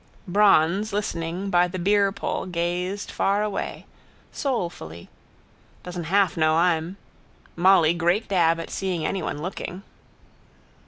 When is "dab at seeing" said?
8.27-9.05